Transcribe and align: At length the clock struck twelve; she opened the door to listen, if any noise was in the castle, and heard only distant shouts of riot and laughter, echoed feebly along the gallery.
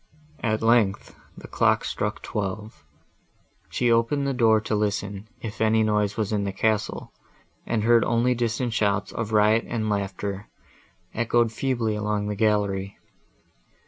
At 0.41 0.63
length 0.63 1.15
the 1.37 1.47
clock 1.47 1.85
struck 1.85 2.23
twelve; 2.23 2.83
she 3.69 3.91
opened 3.91 4.25
the 4.25 4.33
door 4.33 4.59
to 4.61 4.73
listen, 4.73 5.27
if 5.41 5.61
any 5.61 5.83
noise 5.83 6.17
was 6.17 6.31
in 6.31 6.43
the 6.43 6.51
castle, 6.51 7.13
and 7.67 7.83
heard 7.83 8.03
only 8.03 8.33
distant 8.33 8.73
shouts 8.73 9.11
of 9.11 9.31
riot 9.31 9.65
and 9.67 9.91
laughter, 9.91 10.47
echoed 11.13 11.51
feebly 11.51 11.93
along 11.95 12.25
the 12.29 12.35
gallery. 12.35 12.97